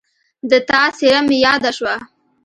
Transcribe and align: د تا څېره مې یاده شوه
د 0.49 0.51
تا 0.69 0.81
څېره 0.97 1.21
مې 1.27 1.37
یاده 1.45 1.71
شوه 1.77 1.95